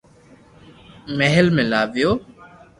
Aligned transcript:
مھل 1.17 1.45
۾ 1.55 1.63
لاويو 1.71 2.11